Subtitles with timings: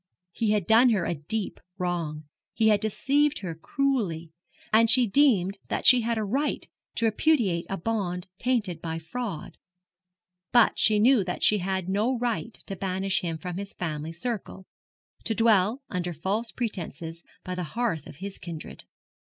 [0.31, 2.23] He had done her a deep wrong;
[2.55, 4.31] he had deceived her cruelly;
[4.73, 9.59] and she deemed that she had a right to repudiate a bond tainted by fraud;
[10.51, 14.65] but she knew that she had no right to banish him from his family circle
[15.23, 18.85] to dwell, under false pretences, by the hearth of his kindred.